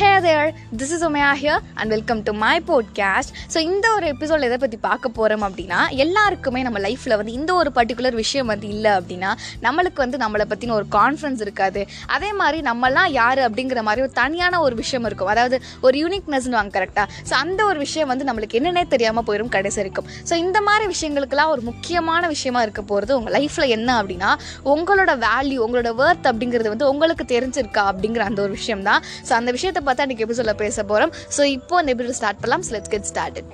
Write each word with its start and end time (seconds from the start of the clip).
Hey 0.00 0.20
there 0.20 0.54
this 0.76 0.92
is 0.92 1.02
Omaiya 1.04 1.30
here 1.40 1.62
and 1.74 1.88
welcome 1.88 2.22
to 2.22 2.32
my 2.32 2.60
podcast 2.66 3.30
so 3.54 3.58
இந்த 3.58 3.86
ஒரு 3.94 4.06
episode 4.06 4.40
எதை 4.40 4.58
பற்றி 4.58 4.76
பார்க்க 4.76 5.08
போகிறோம் 5.08 5.42
அப்படின்னா 5.42 5.88
எல்லாருக்குமே 5.90 6.62
நம்ம 6.62 6.78
லைஃப்பில் 6.78 7.14
வந்து 7.16 7.32
இந்த 7.32 7.54
ஒரு 7.54 7.70
பர்டிகுலர் 7.74 8.12
விஷயம் 8.12 8.46
வந்து 8.46 8.68
இல்லை 8.68 8.90
அப்படின்னா 8.90 9.30
நம்மளுக்கு 9.62 9.96
வந்து 9.96 10.18
நம்மளை 10.18 10.44
பற்றின 10.48 10.70
ஒரு 10.70 10.86
கான்ஃபிடன்ஸ் 10.92 11.40
இருக்காது. 11.40 11.86
அதே 12.06 12.32
மாதிரி 12.32 12.60
நம்மலாம் 12.60 13.10
யார் 13.10 13.38
அப்படிங்கிற 13.38 13.82
மாதிரி 13.82 14.02
ஒரு 14.02 14.12
தனியான 14.12 14.60
ஒரு 14.60 14.74
விஷயம் 14.74 15.04
இருக்கும். 15.04 15.28
அதாவது 15.28 15.58
ஒரு 15.80 15.98
யூனிக்னஸ்னு 15.98 16.56
வாங்க 16.58 16.78
கரெக்டாக 16.78 17.06
ஸோ 17.30 17.32
அந்த 17.32 17.64
ஒரு 17.64 17.78
விஷயம் 17.78 18.08
வந்து 18.08 18.24
நம்மளுக்கு 18.24 18.58
என்னென்னே 18.60 18.88
தெரியாமல் 18.88 19.24
போயிடும் 19.26 19.48
கடைசி 19.48 19.80
இருக்கும் 19.80 20.06
ஸோ 20.30 20.34
இந்த 20.34 20.60
மாதிரி 20.60 20.86
விஷயங்களுக்கெல்லாம் 20.94 21.48
ஒரு 21.48 21.60
முக்கியமான 21.60 22.28
விஷயமா 22.28 22.62
இருக்க 22.62 22.82
போகிறது 22.82 23.18
உங்கள் 23.18 23.34
லைஃப்பில் 23.34 23.68
என்ன 23.68 24.02
அப்படின்னா 24.02 24.32
உங்களோட 24.64 25.18
வேல்யூ 25.18 25.60
உங்களோட 25.66 25.92
ஒர்த் 25.96 26.30
அப்படிங்கிறது 26.32 26.68
வந்து 26.68 26.88
உங்களுக்கு 26.88 27.26
தெரிஞ்சிருக்கா 27.36 27.84
அப்படிங்கிற 27.92 28.18
அந்த 28.18 28.42
ஒரு 28.42 28.50
விஷயம் 28.50 28.82
தான் 28.82 29.02
ஸோ 29.28 29.32
அந்த 29.32 29.50
விஷயத்தை 29.50 29.88
பார்த்தா 29.90 30.08
இன்றைக்கி 30.08 30.26
எபிசோடில் 30.28 30.60
பேச 30.64 30.84
போகிறோம் 30.92 31.14
ஸோ 31.38 31.44
இப்போ 31.56 31.76
அந்த 31.82 31.90
எபிசோட் 31.96 32.20
ஸ்டார்ட் 32.22 32.42
பண்ணலாம். 32.44 32.64
So 32.68 32.74
let's 32.76 32.94
get 32.96 33.10
started 33.12 33.50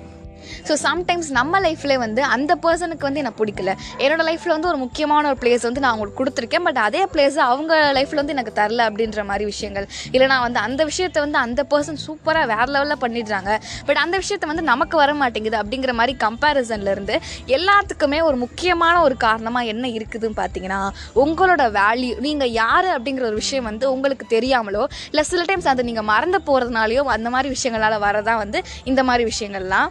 so 0.67 0.73
sometimes 0.85 1.29
நம்ம 1.39 1.61
லைஃப்லேயே 1.67 1.99
வந்து 2.05 2.21
அந்த 2.35 2.51
பர்சனுக்கு 2.65 3.07
வந்து 3.07 3.21
எனக்கு 3.23 3.39
பிடிக்கல. 3.41 3.71
என்னோடய 4.03 4.25
லைஃப்பில் 4.29 4.55
வந்து 4.55 4.69
ஒரு 4.71 4.79
முக்கியமான 4.85 5.23
ஒரு 5.31 5.39
பிளேஸ் 5.43 5.65
வந்து 5.67 5.83
நான் 5.83 5.91
அவங்களுக்கு 5.93 6.19
கொடுத்துருக்கேன். 6.21 6.65
பட் 6.67 6.81
அதே 6.87 7.03
பிளேஸ் 7.13 7.37
அவங்க 7.49 7.73
லைஃப்பில் 7.97 8.21
வந்து 8.21 8.35
எனக்கு 8.37 8.53
தரல 8.59 8.87
அப்படின்ற 8.89 9.23
மாதிரி 9.31 9.45
விஷயங்கள். 9.53 9.87
இல்லை 10.15 10.27
நான் 10.33 10.45
வந்து 10.47 10.61
அந்த 10.67 10.81
விஷயத்தை 10.91 11.21
வந்து 11.25 11.39
அந்த 11.45 11.61
பர்சன் 11.73 12.01
சூப்பராக 12.05 12.47
வேறு 12.53 12.69
லெவலில் 12.75 13.01
பண்ணிடுறாங்க. 13.03 13.51
பட் 13.89 14.01
அந்த 14.03 14.15
விஷயத்தை 14.23 14.49
வந்து 14.51 14.65
நமக்கு 14.71 14.95
வர 15.03 15.11
மாட்டேங்குது 15.21 15.59
அப்படிங்கிற 15.61 15.93
மாதிரி 16.01 16.15
கம்பேரிசன்லேருந்து 16.25 17.15
எல்லாத்துக்குமே 17.57 18.21
ஒரு 18.29 18.37
முக்கியமான 18.45 18.95
ஒரு 19.07 19.17
காரணமாக 19.27 19.71
என்ன 19.73 19.85
இருக்குதுன்னு 19.97 20.39
பார்த்தீங்கன்னா 20.41 20.81
உங்களோட 21.23 21.63
வேல்யூ 21.79 22.15
நீங்கள் 22.27 22.53
யார் 22.61 22.89
அப்படிங்கிற 22.95 23.25
ஒரு 23.31 23.39
விஷயம் 23.43 23.69
வந்து 23.71 23.85
உங்களுக்கு 23.95 24.27
தெரியாமலோ 24.35 24.83
இல்லை 25.09 25.25
சில 25.31 25.43
டைம்ஸ் 25.51 25.71
அதை 25.73 25.85
நீங்கள் 25.89 26.09
மறந்து 26.13 26.41
போகிறதுனாலையோ 26.49 27.03
அந்த 27.17 27.29
மாதிரி 27.35 27.55
விஷயங்களால் 27.57 28.03
வரதான் 28.07 28.43
வந்து 28.43 28.61
இந்த 28.91 29.03
மாதிரி 29.09 29.25
விஷயங்கள்லாம் 29.31 29.89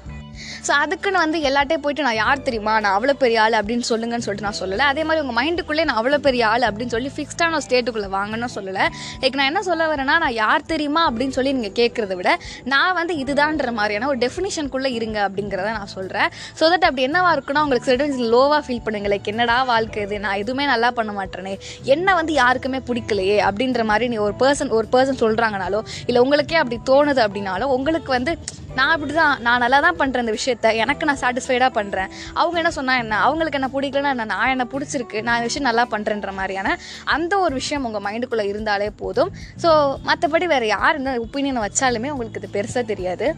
ஸோ 0.66 0.72
அதுக்குன்னு 0.82 1.18
வந்து 1.24 1.38
எல்லாட்டே 1.48 1.76
போயிட்டு 1.84 2.06
நான் 2.08 2.18
யார் 2.22 2.44
தெரியுமா? 2.46 2.74
நான் 2.84 2.94
அவ்வளோ 2.98 3.14
பெரிய 3.24 3.38
ஆள் 3.44 3.56
அப்படின்னு 3.60 3.86
சொல்லுங்கன்னு 3.90 4.26
சொல்லிட்டு 4.26 4.48
நான் 4.48 4.58
சொல்லலை. 4.62 4.84
அதே 4.92 5.02
மாதிரி 5.08 5.22
உங்கள் 5.24 5.38
மைண்டுக்குள்ளே 5.40 5.84
நான் 5.90 5.98
அவ்வளோ 6.00 6.18
பெரிய 6.28 6.42
ஆள் 6.52 6.66
அப்படின்னு 6.68 6.94
சொல்லி 6.96 7.10
ஃபிக்ஸ்டான 7.16 7.56
ஒரு 7.58 7.66
ஸ்டேட்டுக்குள்ளே 7.68 8.10
வாங்கன்னு 8.16 8.50
சொல்லலை. 8.56 8.86
லைக் 9.22 9.38
நான் 9.40 9.50
என்ன 9.52 9.62
சொல்ல 9.70 9.86
வரேன்னா 9.92 10.16
நான் 10.24 10.36
யார் 10.42 10.68
தெரியுமா? 10.72 11.02
அப்படின்னு 11.10 11.36
சொல்லி 11.38 11.52
நீங்கள் 11.58 11.76
கேட்குறத 11.80 12.16
விட 12.20 12.32
நான் 12.74 12.96
வந்து 13.00 13.14
இதுதான்ற 13.24 13.72
மாதிரியான 13.78 14.08
ஒரு 14.12 14.20
டெஃபினிஷனுக்குள்ளே 14.24 14.92
இருங்க 14.98 15.18
அப்படிங்கிறத 15.28 15.70
நான் 15.78 15.92
சொல்கிறேன் 15.96 16.28
ஸோ 16.60 16.64
தட் 16.72 16.86
அப்படி 16.88 17.06
என்னவா 17.08 17.30
இருக்குன்னா 17.36 17.64
உங்களுக்கு 17.66 17.90
சில 17.90 18.28
லோவாக 18.34 18.60
ஃபீல் 18.66 18.84
பண்ணுங்க. 18.86 19.08
லைக் 19.14 19.30
என்னடா 19.34 19.58
வாழ்க்கை 19.72 20.02
இது? 20.06 20.18
நான் 20.26 20.38
எதுவுமே 20.42 20.66
நல்லா 20.72 20.90
பண்ண 20.98 21.12
மாட்டேனே. 21.20 21.54
என்ன 21.94 22.14
வந்து 22.20 22.32
யாருக்குமே 22.42 22.80
பிடிக்கலையே 22.90 23.38
அப்படின்ற 23.48 23.82
மாதிரி 23.90 24.08
நீ 24.12 24.18
ஒரு 24.28 24.36
பர்சன் 24.42 24.72
ஒரு 24.78 24.88
பர்சன் 24.94 25.22
சொல்கிறாங்கனாலோ 25.24 25.80
இல்லை 26.08 26.20
உங்களுக்கே 26.26 26.60
அப்படி 26.62 26.78
தோணுது 26.92 27.22
அப்படின்னாலும் 27.26 27.74
உங்களுக்கு 27.76 28.10
வந்து 28.18 28.34
நான் 28.78 28.92
இப்படி 28.96 29.14
தான் 29.20 29.34
நான் 29.46 29.62
நல்லா 29.64 29.78
தான் 29.86 29.98
பண்ணுறேன் 30.00 30.24
இந்த 30.24 30.34
விஷயத்த. 30.38 30.74
எனக்கு 30.82 31.08
நான் 31.08 31.20
சாட்டிஸ்ஃபைடாக 31.22 31.70
பண்ணுறேன் 31.78 32.10
அவங்க 32.40 32.56
என்ன 32.62 32.72
சொன்னால் 32.78 33.00
என்ன? 33.04 33.18
அவங்களுக்கு 33.26 33.58
என்ன 33.60 33.70
பிடிக்கலன்னா 33.74 34.12
என்ன? 34.16 34.28
நான் 34.34 34.52
என்ன 34.54 34.66
பிடிச்சிருக்கு? 34.74 35.20
நான் 35.26 35.36
இந்த 35.38 35.48
விஷயம் 35.50 35.68
நல்லா 35.70 35.84
பண்ணுறேன்ற 35.94 36.32
மாதிரியான 36.38 36.76
அந்த 37.16 37.32
ஒரு 37.46 37.54
விஷயம் 37.60 37.86
உங்கள் 37.90 38.04
மைண்டுக்குள்ளே 38.06 38.46
இருந்தாலே 38.52 38.88
போதும். 39.02 39.30
ஸோ 39.64 39.70
மற்றபடி 40.10 40.48
வேறு 40.54 40.68
யார் 40.76 40.98
என்ன 41.00 41.18
ஒப்பீனியனை 41.26 41.62
வச்சாலுமே 41.66 42.10
உங்களுக்கு 42.14 42.42
இது 42.42 42.50
பெருசாக 42.56 42.84
தெரியாது. 42.92 43.28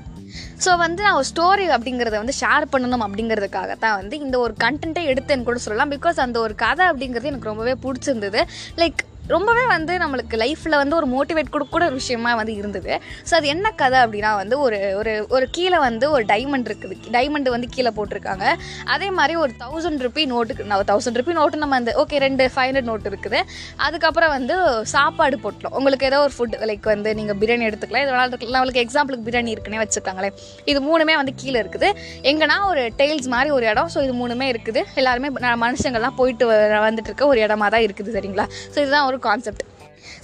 ஸோ 0.65 0.71
வந்து 0.85 1.01
நான் 1.05 1.19
ஒரு 1.19 1.27
ஸ்டோரி 1.33 1.67
அப்படிங்கிறத 1.75 2.17
வந்து 2.23 2.35
ஷேர் 2.41 2.65
பண்ணணும் 2.73 3.05
அப்படிங்கிறதுக்காக 3.07 3.73
தான் 3.85 3.97
வந்து 4.01 4.17
இந்த 4.25 4.37
ஒரு 4.45 4.55
கண்டென்ட்டை 4.65 5.05
எடுத்தேன்னு 5.13 5.47
கூட 5.49 5.61
சொல்லலாம். 5.67 5.93
பிகாஸ் 5.97 6.19
அந்த 6.27 6.39
ஒரு 6.47 6.57
கதை 6.65 6.87
அப்படிங்கிறது 6.93 7.31
எனக்கு 7.33 7.51
ரொம்பவே 7.51 7.75
பிடிச்சிருந்தது. 7.85 8.43
லைக் 8.83 9.01
ரொம்பவே 9.29 9.67
வந்து 9.67 9.95
நம்மளுக்கு 9.99 10.37
லைஃப்பில் 10.43 10.77
வந்து 10.77 10.97
ஒரு 10.97 11.07
மோட்டிவேட் 11.15 11.53
கொடுக்கூட 11.53 11.83
ஒரு 11.89 11.97
விஷயமா 12.01 12.35
வந்து 12.35 12.55
இருந்தது. 12.55 13.01
ஸோ 13.31 13.35
அது 13.35 13.47
என்ன 13.49 13.71
கதை 13.71 13.99
அப்படின்னா 14.01 14.35
வந்து 14.37 14.61
ஒரு 14.61 14.79
ஒரு 14.97 15.27
ஒரு 15.29 15.47
கீழே 15.51 15.79
வந்து 15.79 16.11
ஒரு 16.11 16.25
டைமண்ட் 16.25 16.69
இருக்குது. 16.71 16.97
டைமண்ட் 17.17 17.49
வந்து 17.49 17.69
கீழே 17.69 17.91
போட்டிருக்காங்க. 17.97 18.45
அதே 18.85 19.11
மாதிரி 19.11 19.37
ஒரு 19.37 19.53
தௌசண்ட் 19.65 20.03
ருபி 20.07 20.25
நோட்டுக்கு 20.35 20.65
நான் 20.65 20.85
தௌசண்ட் 20.85 21.19
ருபி 21.21 21.33
நோட்டு 21.33 21.57
நம்ம 21.57 21.75
அந்த 21.75 22.05
ஓகே 22.05 22.19
ரெண்டு 22.19 22.51
ஃபைவ் 22.55 22.69
ஹண்ட்ரட் 22.69 22.89
நோட்டு 22.91 23.11
இருக்குது. 23.11 23.41
அதுக்கப்புறம் 23.77 24.31
வந்து 24.31 24.57
சாப்பாடு 24.95 25.39
போட்டோம் 25.39 25.75
உங்களுக்கு 25.79 26.07
ஏதோ 26.07 26.21
ஒரு 26.21 26.33
ஃபுட் 26.39 26.57
லைக் 26.71 26.87
வந்து 26.95 27.15
நீங்கள் 27.15 27.37
பிரியாணி 27.37 27.67
எடுத்துக்கலாம். 27.69 28.05
இது 28.07 28.13
வேணாலும் 28.15 28.35
இருக்கலாம் 28.35 28.61
நம்மளுக்கு 28.61 28.85
எக்ஸாம்பிளுக்கு 28.85 29.27
பிரியாணி 29.29 29.55
இருக்குன்னே 29.57 29.81
வச்சுருக்காங்களே 29.83 30.31
இது 30.65 30.81
மூணுமே 30.89 31.17
வந்து 31.21 31.35
கீழே 31.35 31.61
இருக்குது. 31.63 31.91
எங்கன்னா 32.23 32.59
ஒரு 32.67 32.93
டெய்ல்ஸ் 32.97 33.29
மாதிரி 33.29 33.51
ஒரு 33.51 33.67
இடம். 33.67 33.91
ஸோ 33.95 34.03
இது 34.03 34.15
மூணுமே 34.21 34.49
இருக்குது. 34.55 34.83
எல்லாருமே 34.95 35.29
மனுஷங்கள்லாம் 35.65 36.17
போயிட்டு 36.17 36.47
வ- 36.51 36.83
வந்துட்டு 36.87 37.11
இருக்க 37.11 37.27
ஒரு 37.27 37.41
இடமா 37.41 37.69
தான் 37.77 37.85
இருக்குது 37.87 38.13
சரிங்களா? 38.17 38.47
ஸோ 38.75 38.79
இதுதான் 38.79 39.07
ஒரு 39.07 39.18
கான்செப்ட் 39.27 39.65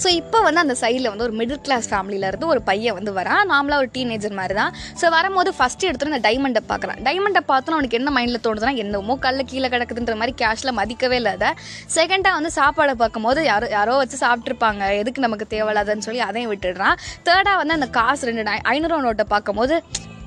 ஸோ 0.02 0.08
இப்போ 0.18 0.38
வந்து 0.44 0.60
அந்த 0.62 0.74
சைடில் 0.80 1.08
வந்து 1.10 1.24
ஒரு 1.26 1.34
மிடில் 1.38 1.60
கிளாஸ் 1.66 1.86
ஃபேமிலியிலேருந்து 1.90 2.46
ஒரு 2.52 2.60
பையன் 2.68 2.96
வந்து 2.98 3.12
வரான். 3.18 3.42
நார்மலாக 3.50 3.82
ஒரு 3.82 3.88
டீனேஜர் 3.96 4.34
மாதிரி 4.38 4.54
தான் 4.60 4.72
ஸோ 5.00 5.06
வரும்போது 5.16 5.50
ஃபஸ்ட்டு 5.58 5.88
எடுத்துட்டு 5.88 6.12
அந்த 6.12 6.22
டைமண்டை 6.28 6.62
பார்க்குறான். 6.70 7.00
டைமண்டை 7.08 7.42
பார்த்தோன்னா 7.50 7.76
அவனுக்கு 7.78 7.98
என்ன 8.00 8.12
மைண்டில் 8.16 8.42
தோணுதுன்னா 8.46 8.72
என்னமோ 8.82 9.16
கல்ல 9.26 9.44
கீழே 9.50 9.68
கிடக்குதுன்ற 9.74 10.16
மாதிரி 10.20 10.34
கேஷில் 10.42 10.76
மதிக்கவே 10.80 11.18
இல்லாத 11.22 11.52
செகண்டாக 11.96 12.38
வந்து 12.38 12.52
சாப்பாடை 12.58 12.94
பார்க்கும்போது 13.02 13.42
யாரோ 13.50 13.68
யாரோ 13.76 13.94
வச்சு 14.02 14.18
சாப்பிட்ருப்பாங்க 14.24 14.90
எதுக்கு 15.02 15.26
நமக்கு 15.26 15.46
தேவையில்லாதன்னு 15.54 16.06
சொல்லி 16.08 16.22
அதையும் 16.28 16.52
விட்டுடுறான். 16.54 16.98
தேர்டாக 17.28 17.56
வந்து 17.62 17.76
அந்த 17.78 17.88
காசு 17.98 18.28
ரெண்டு 18.30 18.44
ஐநூறுவா 18.74 19.00
நோட்டை 19.08 19.28
பார்க்கும்போது 19.34 19.76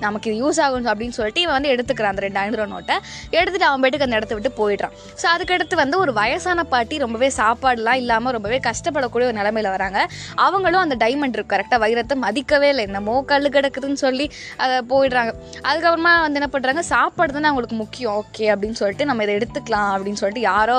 நமக்கு 0.06 0.28
இது 0.31 0.38
யூஸ் 0.44 0.59
ஆகும் 0.66 0.90
அப்படின்னு 0.91 1.16
சொல்லிட்டு 1.18 1.41
இவன் 1.46 1.56
வந்து 1.58 1.72
எடுத்துக்கிறான் 1.74 2.12
அந்த 2.13 2.24
ரெண்டு 2.25 2.40
ஐநூறு 2.44 2.68
நோட்டை 2.74 2.96
எடுத்துட்டு 3.38 3.68
அவன் 3.69 3.81
போயிட்டு 3.84 4.06
அந்த 4.08 4.19
இடத்த 4.19 4.35
விட்டு 4.38 4.52
போயிடுறான். 4.62 4.94
ஸோ 5.22 5.25
அதுக்கடுத்து 5.34 5.75
வந்து 5.84 5.97
ஒரு 6.03 6.12
வயசான 6.19 6.66
பாட்டி 6.74 6.97
ரொம்பவே 7.06 7.30
சாப்பாடுலாம் 7.40 8.00
இல்லாமல் 8.02 8.36
ரொம்பவே 8.38 8.59
கஷ்டப்படக்கூடிய 8.68 9.28
ஒரு 9.30 9.38
நிலமையில 9.40 9.72
வராங்க. 9.75 10.00
அவங்களும் 10.46 10.81
அந்த 10.86 10.97
டைமண்ட் 11.03 11.38
இருக்கு 11.38 11.53
கரெக்டாக 11.56 11.80
வைரத்தை 11.86 12.18
மதிக்கவே 12.25 12.69
இல்லை. 12.74 12.86
என்னமோ 12.90 13.16
கல் 13.31 13.53
கிடக்குதுன்னு 13.56 14.02
சொல்லி 14.06 14.28
அதை 14.63 14.78
போயிடுறாங்க. 14.91 15.31
அதுக்கப்புறமா 15.68 16.13
வந்து 16.25 16.40
என்ன 16.41 16.50
பண்ணுறாங்க 16.56 16.84
சாப்பாடு 16.94 17.36
தானே 17.38 17.50
அவங்களுக்கு 17.52 17.78
முக்கியம். 17.84 18.13
ஓகே 18.22 18.47
அப்படின்னு 18.53 18.80
சொல்லிட்டு 18.81 19.07
நம்ம 19.12 19.24
இதை 19.28 19.36
எடுத்துக்கலாம் 19.40 19.91
அப்படின்னு 19.96 20.22
சொல்லிட்டு 20.22 20.44
யாரோ 20.52 20.78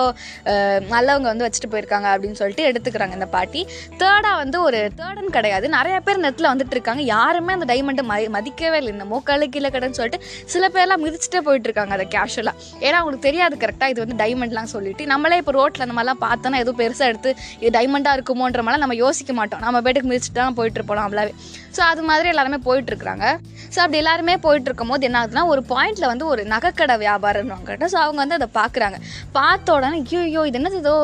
நல்லவங்க 0.94 1.28
வந்து 1.32 1.46
வச்சுட்டு 1.46 1.72
போயிருக்காங்க 1.74 2.08
அப்படின்னு 2.14 2.40
சொல்லிட்டு 2.42 2.68
எடுத்துக்கிறாங்க 2.70 3.18
இந்த 3.20 3.30
பாட்டி. 3.36 3.62
தேர்டாக 4.02 4.36
வந்து 4.42 4.56
ஒரு 4.68 4.80
தேர்டன் 5.00 5.34
கிடையாது. 5.38 5.66
நிறைய 5.78 5.96
பேர் 6.06 6.24
நெட்டில் 6.26 6.50
வந்துட்டு 6.52 6.76
இருக்காங்க. 6.78 7.02
யாருமே 7.14 7.54
அந்த 7.58 7.68
டைமண்ட்டை 7.72 8.06
மதிக்கவே 8.38 8.78
இல்லை. 8.82 9.06
என்னமோ 9.08 9.20
கல்லு 9.28 9.46
கீழே 9.52 9.68
கடைன்னு 9.74 9.98
சொல்லிட்டு 9.98 10.24
சில 10.52 10.64
பேர்லாம் 10.74 11.02
மிதிச்சுட்டே 11.04 11.40
போயிட்டு 11.46 11.68
இருக்காங்க 11.68 11.92
அதை 11.96 12.04
கேஷுவலாக 12.14 12.54
ஏன்னா 12.86 12.96
அவங்களுக்கு 13.00 13.26
தெரியாது 13.28 13.54
கரெக்டாக 13.62 13.92
இது 13.92 14.02
வந்து 14.04 14.16
டைமண்ட்லாம் 14.22 14.70
சொல்லிட்டு. 14.74 15.02
நம்மளே 15.12 15.36
இப்போ 15.42 15.52
ரோட்டில் 15.58 15.84
அந்த 15.86 15.94
மாதிரிலாம் 15.98 16.22
பார்த்தோன்னா 16.26 16.58
எதுவும் 16.62 16.80
பெருசாக 16.80 17.10
எடுத்து 17.12 17.30
இது 17.60 17.70
டைமண்டாக 17.78 18.16
இருக்குமோன்ற 18.18 18.62
மாதிரிலாம் 18.64 18.84
நம்ம 18.86 18.98
யோசிக்க 19.04 19.32
மாட்டோம். 19.38 19.62
நம்ம 19.66 19.80
பேட்டுக்கு 19.86 20.10
மிதிச்சுட்டு 20.10 20.40
தான் 20.42 20.58
போயிட்டு 20.58 20.78
இருப்போம் 20.80 21.00
நம்மளாவே. 21.02 21.32
ஸோ 21.76 21.80
அது 21.92 22.02
மாதிரி 22.10 22.28
எல்லாருமே 22.32 22.58
போயிட்டு 22.68 22.90
இருக்காங்க 22.92 23.24
ஸோ 23.74 23.78
அப்படி 23.84 23.98
எல்லாருமே 24.02 24.34
போயிட்டு 24.44 24.68
இருக்கும்போது 24.68 25.06
என்ன 25.08 25.16
ஆகுதுன்னா 25.20 25.42
ஒரு 25.52 25.62
பாயிண்ட்ல 25.72 26.04
வந்து 26.12 26.24
ஒரு 26.32 26.42
நகைக்கடை 26.52 26.94
வியாபாரம் 27.04 27.50
ஸோ 27.94 27.98
அவங்க 28.04 28.20
வந்து 28.24 28.38
அதை 28.38 28.48
பார்க்குறாங்க. 28.60 28.96
பார்த்த 29.38 29.74
உடனே 29.76 29.98
ஐயோ 30.18 30.42
இது 30.50 30.58
என்னது 30.60 30.78
ஏதோ 30.84 30.94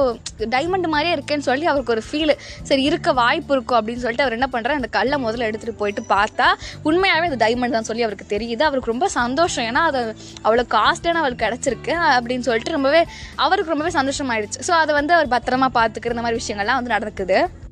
டைமண்ட் 0.54 0.88
மாதிரியே 0.94 1.14
இருக்கேன்னு 1.16 1.46
சொல்லி 1.50 1.66
அவருக்கு 1.72 1.94
ஒரு 1.96 2.02
ஃபீல் 2.08 2.34
சரி 2.68 2.82
இருக்க 2.90 3.12
வாய்ப்பு 3.22 3.52
இருக்கும் 3.56 3.78
அப்படின்னு 3.80 4.02
சொல்லிட்டு 4.04 4.26
அவர் 4.26 4.36
என்ன 4.38 4.48
பண்ணுறாரு 4.54 4.80
அந்த 4.80 4.90
கல்லை 4.98 5.18
முதல்ல 5.24 5.48
எடுத்துகிட்டு 5.50 5.80
போயிட்டு 5.82 6.02
பார்த்தா 6.14 6.46
உண்மையாகவே 6.88 7.28
அது 7.30 7.38
டைமண்ட் 7.44 7.76
தான் 7.76 7.86
சொல்லி 7.88 7.93
அவருக்கு 8.02 8.36
தெரியுது. 8.36 8.62
அவருக்கு 8.62 8.90
ரொம்ப 8.90 9.08
சந்தோஷம். 9.08 9.64
ஏன்னா 9.64 9.82
அது 9.90 10.16
அவ்வளோ 10.44 10.64
காஸ்ட்லியான 10.76 11.22
அவருக்கு 11.24 11.46
கிடச்சிருக்கு. 11.46 11.94
அப்படின்னு 12.16 12.46
சொல்லிட்டு 12.48 12.70
ரொம்பவே 12.70 13.06
அவருக்கு 13.34 13.74
ரொம்பவே 13.74 13.92
சந்தோஷமாயிடுச்சு. 14.00 14.62
ஸோ 14.66 14.70
அதை 14.70 14.94
வந்து 14.94 15.14
அவர் 15.14 15.28
பத்திரமா 15.28 15.68
பார்த்துக்கிற 15.74 16.16
இந்த 16.16 16.20
மாதிரி 16.20 16.42
விஷயங்கள்லாம் 16.44 16.80
வந்து 16.80 16.96
நடக்குது. 16.96 17.62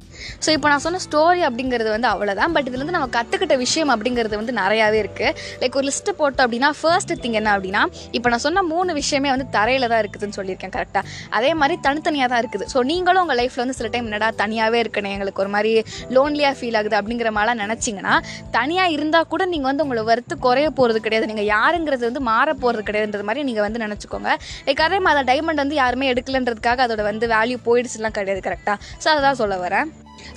ஸோ 0.44 0.50
இப்போ 0.56 0.68
நான் 0.72 0.84
சொன்ன 0.86 1.02
ஸ்டோரி 1.06 1.42
அப்படிங்கிறது 1.48 1.90
வந்து 1.96 2.08
அவ்வளோதான் 2.12 2.52
பட் 2.56 2.68
இதுலேருந்து 2.70 2.96
நம்ம 2.98 3.08
கற்றுக்கிட்ட 3.18 3.56
விஷயம் 3.64 3.92
அப்படிங்கிறது 3.96 4.36
வந்து 4.40 4.54
நிறையாவே 4.60 4.98
இருக்குது 5.04 5.34
லைக் 5.62 5.76
ஒரு 5.80 5.86
லிஸ்ட்டு 5.90 6.16
போட்டோம் 6.20 6.44
அப்படின்னா 6.46 6.70
ஃபர்ஸ்ட் 6.80 7.14
திங் 7.24 7.36
என்ன 7.40 7.50
அப்படின்னா 7.56 7.82
இப்போ 8.16 8.28
நான் 8.34 8.44
சொன்ன 8.46 8.64
மூணு 8.72 8.90
விஷயமே 9.00 9.30
வந்து 9.34 9.48
தரையில் 9.56 9.88
தான் 9.92 10.02
இருக்குதுன்னு 10.04 10.36
சொல்லியிருக்கேன் 10.38 10.74
கரெக்டாக 10.76 11.04
அதே 11.38 11.50
மாதிரி 11.60 11.76
தனித்தனியாக 11.86 12.28
தான் 12.32 12.42
இருக்குது. 12.42 12.66
ஸோ 12.72 12.78
நீங்களும் 12.90 13.22
உங்கள் 13.24 13.38
லைஃப்பில் 13.40 13.64
வந்து 13.64 13.76
சில 13.78 13.88
டைம் 13.94 14.06
என்னடா 14.08 14.28
தனியாகவே 14.42 14.78
இருக்கணும் 14.84 15.14
எங்களுக்கு 15.16 15.42
ஒரு 15.44 15.50
மாதிரி 15.54 15.72
லோன்லியாக 16.16 16.54
ஃபீல் 16.58 16.78
ஆகுது 16.80 16.96
அப்படிங்கிற 17.00 17.30
மாதிரிலாம் 17.36 17.62
நினச்சிங்கன்னா 17.64 18.14
தனியாக 18.58 18.94
இருந்தால் 18.96 19.28
கூட 19.32 19.42
நீங்கள் 19.52 19.70
வந்து 19.70 19.84
உங்களை 19.86 20.04
வறுத்து 20.10 20.34
குறைய 20.46 20.68
போகிறது 20.78 21.00
கிடையாது. 21.06 21.30
நீங்கள் 21.32 21.48
யாருங்கிறது 21.54 22.04
வந்து 22.10 22.22
மாற 22.30 22.48
போகிறது 22.62 22.86
கிடையாதுன்றது 22.88 23.28
மாதிரி 23.30 23.46
நீங்கள் 23.50 23.66
வந்து 23.66 23.84
நினச்சிக்கோங்க. 23.86 24.30
லைக் 24.68 24.84
அதே 24.88 25.00
மாதிரி 25.06 25.28
டைமண்ட் 25.32 25.62
வந்து 25.64 25.78
யாருமே 25.82 26.10
எடுக்கலன்றதுக்காக 26.14 26.84
அதோட 26.86 27.02
வந்து 27.10 27.28
வேல்யூ 27.34 27.58
போயிடுச்சுலாம் 27.68 28.16
கிடையாது 28.18 28.42
கரெக்டாக 28.48 28.78
ஸோ 29.02 29.08
அதை 29.12 29.20
தான் 29.28 29.40
சொல்ல 29.42 29.56
வரேன். 29.64 29.88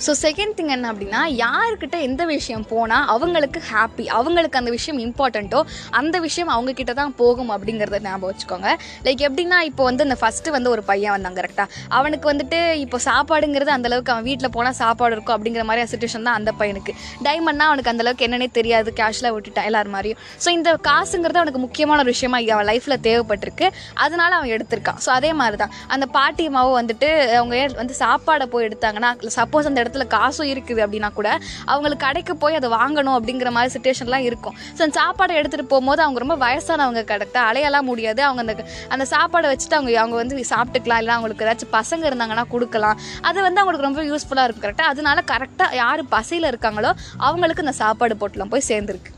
ஸோ 0.04 0.10
செகண்ட் 0.24 0.54
திங் 0.56 0.72
என்ன 0.74 0.86
அப்படின்னா 0.92 1.20
யாருக்கிட்ட 1.44 1.96
எந்த 2.06 2.22
விஷயம் 2.32 2.64
போனால் 2.72 3.04
அவங்களுக்கு 3.14 3.60
ஹாப்பி 3.70 4.04
அவங்களுக்கு 4.18 4.58
அந்த 4.60 4.70
விஷயம் 4.76 4.98
இம்பார்ட்டண்ட்டோ 5.06 5.60
அந்த 6.00 6.16
விஷயம் 6.26 6.50
அவங்கக்கிட்ட 6.54 6.92
தான் 7.00 7.14
போகும் 7.20 7.50
அப்படிங்கிறத 7.54 8.00
ஞாபகம் 8.06 8.30
வச்சுக்கோங்க. 8.30 8.70
லைக் 9.06 9.22
எப்படின்னா 9.28 9.58
இப்போ 9.70 9.82
வந்து 9.88 10.04
இந்த 10.08 10.16
ஃபஸ்ட்டு 10.22 10.54
வந்து 10.56 10.70
ஒரு 10.74 10.82
பையன் 10.90 11.14
வந்தாங்க 11.16 11.40
கரெக்டாக 11.40 11.68
அவனுக்கு 11.98 12.26
வந்துட்டு 12.32 12.58
இப்போ 12.84 13.00
சாப்பாடுங்கிறது 13.08 13.72
அந்தளவுக்கு 13.76 14.12
அவன் 14.14 14.26
வீட்டில் 14.30 14.52
போனால் 14.56 14.76
சாப்பாடு 14.82 15.14
இருக்கும் 15.16 15.36
அப்படிங்கிற 15.36 15.64
மாதிரி 15.70 15.88
சுச்சுவேஷன் 15.92 16.26
தான் 16.28 16.38
அந்த 16.40 16.52
பையனுக்கு. 16.60 16.94
டைமண்ட்னா 17.26 17.68
அவனுக்கு 17.70 17.92
அந்தளவுக்கு 17.92 18.26
என்னன்னே 18.28 18.48
தெரியாது 18.58 18.92
கேஷ்ல 19.00 19.32
விட்டுட்டான் 19.36 19.68
எல்லார் 19.70 19.92
மாதிரியும். 19.96 20.20
ஸோ 20.44 20.48
இந்த 20.58 20.70
காசுங்கிறது 20.90 21.40
அவனுக்கு 21.42 21.62
முக்கியமான 21.66 22.00
ஒரு 22.04 22.12
விஷயமா 22.16 22.40
அவன் 22.56 22.68
லைஃப்பில் 22.72 22.98
தேவைப்பட்டிருக்கு. 23.08 23.68
அதனால 24.06 24.30
அவன் 24.40 24.52
எடுத்திருக்கான். 24.56 25.00
ஸோ 25.06 25.10
அதே 25.18 25.32
மாதிரி 25.42 25.58
தான் 25.64 25.74
அந்த 25.96 26.08
பாட்டியம்மாவும் 26.18 26.78
வந்துட்டு 26.80 27.10
அவங்க 27.40 27.56
வந்து 27.82 27.96
சாப்பாடை 28.04 28.48
போய் 28.54 28.68
எடுத்தாங்கன்னா 28.68 29.12
சப்போஸ் 29.38 29.65
சப்போஸ் 29.66 29.72
அந்த 29.72 29.82
இடத்துல 29.84 30.04
காசும் 30.16 30.50
இருக்குது 30.52 30.82
அப்படின்னா 30.84 31.10
கூட 31.18 31.28
அவங்களுக்கு 31.72 32.04
கடைக்கு 32.06 32.34
போய் 32.42 32.58
அதை 32.58 32.68
வாங்கணும் 32.78 33.16
அப்படிங்கிற 33.18 33.50
மாதிரி 33.56 33.72
சுச்சுவேஷன்லாம் 33.74 34.24
இருக்கும். 34.28 34.54
ஸோ 34.76 34.80
அந்த 34.86 34.94
சாப்பாடை 35.00 35.34
எடுத்துகிட்டு 35.40 35.72
போகும்போது 35.72 36.02
அவங்க 36.04 36.20
ரொம்ப 36.24 36.36
வயசானவங்க 36.44 37.02
கரெக்டாக 37.12 37.44
அலையெல்லாம் 37.50 37.88
முடியாது. 37.90 38.22
அவங்க 38.28 38.42
அந்த 38.46 38.54
அந்த 38.96 39.06
சாப்பாடை 39.14 39.50
வச்சுட்டு 39.52 39.78
அவங்க 39.78 39.92
அவங்க 40.04 40.16
வந்து 40.22 40.44
சாப்பிட்டுக்கலாம். 40.54 41.02
இல்லை 41.02 41.14
அவங்களுக்கு 41.16 41.46
ஏதாச்சும் 41.46 41.74
பசங்க 41.78 42.04
இருந்தாங்கன்னா 42.10 42.46
கொடுக்கலாம். 42.54 42.98
அது 43.30 43.38
வந்து 43.48 43.60
அவங்களுக்கு 43.62 43.88
ரொம்ப 43.88 44.02
யூஸ்ஃபுல்லாக 44.10 44.46
இருக்கும் 44.48 44.66
கரெக்டாக 44.66 44.92
அதனால 44.94 45.24
கரெக்டாக 45.32 45.80
யார் 45.82 46.02
பசியில் 46.16 46.50
இருக்காங்களோ 46.52 46.92
அவங்களுக்கு 47.28 47.64
இந்த 47.66 47.76
சாப்பாடு 47.84 48.16
போட்டுலாம் 48.22 48.54
போய் 48.54 48.68
சேர்ந்துருக்கு. 48.72 49.12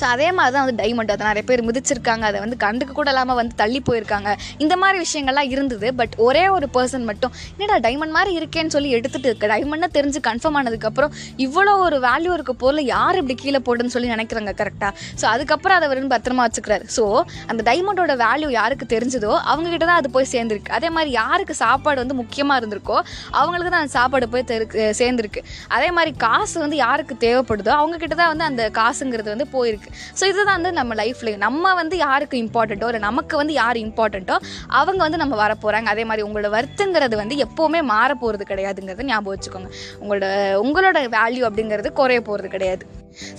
ஸோ 0.00 0.04
அதே 0.14 0.28
மாதிரி 0.38 0.54
தான் 0.56 0.64
வந்து 0.66 0.76
டைமண்ட் 0.82 1.12
அதை 1.14 1.26
நிறைய 1.30 1.44
பேர் 1.50 1.64
மிதிச்சிருக்காங்க. 1.68 2.24
அதை 2.30 2.38
வந்து 2.44 2.58
கண்டுக்க 2.64 2.92
கூட 3.00 3.10
இல்லாமல் 3.14 3.38
வந்து 3.40 3.54
தள்ளி 3.62 3.82
போயிருக்காங்க. 3.88 4.30
இந்த 4.64 4.74
மாதிரி 4.82 4.98
விஷயங்கள்லாம் 5.04 5.50
இருந்தது. 5.54 5.88
பட் 6.00 6.14
ஒரே 6.26 6.44
ஒரு 6.56 6.68
பர்சன் 6.76 7.06
மட்டும் 7.10 7.32
என்னடா 7.56 7.78
டைமண்ட் 7.88 8.16
மாதிரி 8.18 8.32
இருக்கேன்னு 8.40 8.74
சொல்லி 8.76 8.90
எடுத்துட்டு 8.98 9.28
இருக்க? 9.30 9.46
டைமண்ட்னா 9.54 9.90
தெரிஞ்சு 9.98 10.22
கன்ஃபார்ம் 10.28 10.58
ஆனதுக்கப்புறம் 10.60 11.12
இவ்வளோ 11.46 11.74
ஒரு 11.86 11.98
வேல்யூ 12.08 12.32
இருக்க 12.38 12.54
பொருள் 12.64 12.82
யார் 12.94 13.18
இப்படி 13.20 13.36
கீழே 13.44 13.60
போடுன்னு 13.66 13.94
சொல்லி 13.96 14.10
நினைக்கிறாங்க 14.14 14.54
கரெக்டாக 14.60 14.92
ஸோ 15.20 15.26
அதுக்கப்புறம் 15.34 15.78
அதை 15.78 15.88
வந்து 15.92 16.12
பத்திரமா 16.14 16.44
வச்சுக்கிறாரு. 16.46 16.84
ஸோ 16.96 17.04
அந்த 17.52 17.60
டைமண்டோட 17.70 18.14
வேல்யூ 18.24 18.48
யாருக்கு 18.58 18.86
தெரிஞ்சதோ 18.94 19.32
அவங்க 19.52 19.68
கிட்ட 19.74 19.84
தான் 19.90 20.00
அது 20.00 20.10
போய் 20.16 20.30
சேர்ந்துருக்கு. 20.34 20.72
அதே 20.78 20.88
மாதிரி 20.96 21.10
யாருக்கு 21.20 21.54
சாப்பாடு 21.64 21.98
வந்து 22.02 22.16
முக்கியமாக 22.20 22.60
இருந்திருக்கோ 22.60 22.98
அவங்களுக்கு 23.40 23.72
தான் 23.74 23.82
அந்த 23.84 23.94
சாப்பாடு 23.98 24.26
போய் 24.34 24.46
தெரு 24.50 24.66
சேர்ந்துருக்கு. 25.00 25.40
அதே 25.76 25.88
மாதிரி 25.96 26.12
காசு 26.24 26.56
வந்து 26.64 26.78
யாருக்கு 26.84 27.14
தேவைப்படுதோ 27.26 27.72
அவங்க 27.80 27.96
கிட்ட 28.02 28.14
தான் 28.20 28.32
வந்து 28.32 28.46
அந்த 28.50 28.62
காசுங்கிறது 28.78 29.30
வந்து 29.34 29.46
போய் 29.54 29.71
இருக்குது 29.72 29.96
ஸோ 30.20 30.24
இதுதான் 30.30 30.56
வந்து 30.58 30.72
நம்ம 30.80 30.94
லைஃப்ல 30.94 31.36
நம்ம 31.46 31.74
வந்து 31.74 31.96
யாருக்கு 31.96 32.36
இம்பார்ட்டண்ட்டோ 32.44 32.88
இல்லை 32.92 33.02
நமக்கு 33.08 33.34
வந்து 33.36 33.54
யார் 33.62 33.78
இம்பார்ட்டண்ட்டோ 33.84 34.38
அவங்க 34.80 35.00
வந்து 35.06 35.22
நம்ம 35.24 35.36
வர 35.36 35.52
போகிறாங்க 35.64 35.88
அதே 35.94 36.04
மாதிரி 36.04 36.26
உங்களோட 36.28 36.50
வருத்தங்கிறது 36.56 37.16
வந்து 37.22 37.36
எப்போவுமே 37.46 37.82
மாற 37.92 38.10
போகிறது 38.14 38.46
கிடையாதுங்கிறத 38.50 39.08
ஞாபகம் 39.12 39.34
வச்சுக்கோங்க. 39.34 39.70
உங்களோட 40.02 40.26
உங்களோட 40.64 40.98
வேல்யூ 41.18 41.44
அப்படிங்கிறது 41.48 41.92
குறைய 42.00 42.20
போகிறது 42.20 42.48
கிடையாது. 42.48 42.84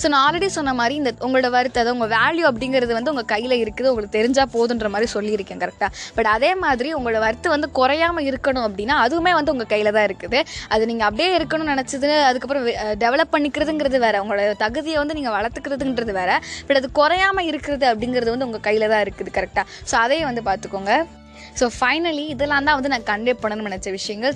ஸோ 0.02 0.06
நான் 0.14 0.22
ஆல்ரெடி 0.26 0.50
சொன்ன 0.58 0.74
மாதிரி 0.82 0.96
இந்த 1.02 1.12
உங்களோட 1.26 1.50
வருத்தம் 1.58 1.82
அதாவது 1.84 1.98
உங்கள் 1.98 2.12
வேல்யூ 2.18 2.46
அப்படிங்கிறது 2.52 2.94
வந்து 3.00 3.12
உங்கள் 3.14 3.30
கையில் 3.34 3.56
இருக்குது 3.64 3.90
உங்களுக்கு 3.92 4.16
தெரிஞ்சால் 4.18 4.52
போதுன்ற 4.56 4.90
மாதிரி 4.94 5.10
சொல்லியிருக்கேன் 5.16 5.62
கரெக்டாக 5.64 5.92
பட் 6.18 6.30
அதே 6.36 6.52
மாதிரி 6.64 6.90
உங்களோட 6.98 7.20
வருத்து 7.26 7.48
வந்து 7.56 7.68
குறையாமல் 7.80 8.28
இருக்கணும் 8.32 8.66
அப்படின்னா 8.68 8.98
அதுவுமே 9.06 9.34
வந்து 9.40 9.54
உங்கள் 9.56 9.72
கையில் 9.74 9.92
தான் 9.98 10.08
இருக்குது. 10.10 10.40
அது 10.74 10.84
நீங்கள் 10.92 11.08
அப்படியே 11.10 11.30
இருக்கணும்னு 11.38 11.74
நினச்சது 11.76 12.12
அதுக்கப்புறம் 12.30 12.68
டெவலப் 13.04 13.34
பண்ணிக்கிறதுங்கிறது 13.36 14.00
வேற 14.06 14.22
உங்களோட 14.26 14.54
தகுதியை 14.66 15.00
வந்து 15.02 15.18
நீங்கள் 15.20 15.36
வளர்த்துக்கிறதுங்கிறது 15.38 16.16
வேற. 16.22 16.32
பட் 16.68 16.80
அது 16.82 16.90
குறையாமல் 17.00 17.50
இருக்கிறது 17.52 17.88
அப்படிங்கிறது 17.94 18.34
வந்து 18.36 18.48
உங்கள் 18.50 18.66
கையில் 18.70 18.92
தான் 18.94 19.04
இருக்குது 19.08 19.36
கரெக்டாக 19.40 19.68
ஸோ 19.92 19.96
அதையும் 20.04 20.30
வந்து 20.32 20.46
பார்த்துக்கோங்க. 20.52 20.94
ஸோ 21.60 21.68
ஃபைனலி 21.80 22.28
இதெல்லாம் 22.36 22.70
தான் 22.70 22.80
வந்து 22.80 22.94
நான் 22.96 23.10
கன்வே 23.12 23.36
பண்ணணும்னு 23.44 23.70
நினச்ச 23.72 23.92
விஷயங்கள். 24.00 24.36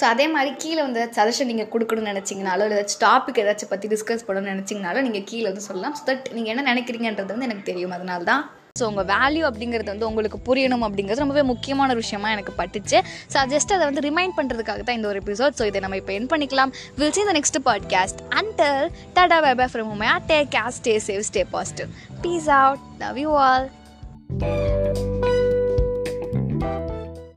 ஸோ 0.00 0.06
அதே 0.12 0.26
மாதிரி 0.36 0.52
கீழே 0.64 0.80
வந்து 0.86 1.00
ஏதாச்சும் 1.02 1.20
சஜஷன் 1.20 1.50
நீங்கள் 1.52 1.70
கொடுக்கணும்னு 1.74 2.12
நினச்சிங்கனாலோ 2.12 2.64
இல்லை 2.66 2.78
ஏதாச்சும் 2.78 3.04
டாபிக் 3.08 3.42
ஏதாச்சும் 3.44 3.72
பற்றி 3.74 3.88
டிஸ்கஸ் 3.94 4.26
பண்ணணும்னு 4.28 4.54
நினச்சிங்கனாலோ 4.54 5.02
நீங்கள் 5.08 5.28
கீழே 5.30 5.46
வந்து 5.50 5.68
சொல்லலாம். 5.68 5.94
ஸோ 5.98 6.02
தட் 6.10 6.26
நீங்கள் 6.38 6.54
என்ன 6.54 6.66
நினைக்கிறீங்கன்றது 6.72 7.32
வந்து 7.34 7.48
எனக்கு 7.50 7.70
தெரியும். 7.70 7.94
அதனால 7.98 8.24
தான் 8.32 8.42
ஸோ 8.80 8.84
உங்கள் 8.90 9.06
வேல்யூ 9.10 9.42
அப்படிங்கிறது 9.48 9.90
வந்து 9.92 10.06
உங்களுக்கு 10.10 10.38
புரியணும் 10.46 10.84
அப்படிங்கிறது 10.86 11.22
ரொம்பவே 11.22 11.42
முக்கியமான 11.50 11.92
ஒரு 11.94 12.02
விஷயமா 12.04 12.28
எனக்கு 12.36 12.52
பட்டுச்சு. 12.60 12.98
ஸோ 13.32 13.42
ஜஸ்ட் 13.52 13.74
அதை 13.76 13.84
வந்து 13.88 14.04
ரிமைண்ட் 14.06 14.36
பண்ணுறதுக்காக 14.38 14.84
தான் 14.88 14.98
இந்த 14.98 15.08
ஒரு 15.10 15.20
எபிசோட் 15.22 15.58
ஸோ 15.58 15.66
இதை 15.70 15.82
நம்ம 15.84 15.98
இப்போ 16.02 16.14
என் 16.18 16.30
பண்ணிக்கலாம். 16.32 16.72
Will 17.00 17.14
see 17.16 17.24
the 17.30 17.34
next 17.38 17.60
podcast 17.68 18.22
until 18.40 18.86
tata 19.18 19.40
bye 19.46 19.68
from 19.72 19.90
Umaiya 19.96 20.14
take 20.30 20.50
care 20.56 20.78
stay 20.82 20.94
safe 21.08 21.26
stay 21.30 21.44
positive 21.56 21.90
peace 22.24 22.48
out 22.60 22.86
love 23.04 23.20
you 23.24 23.32
all 23.46 23.68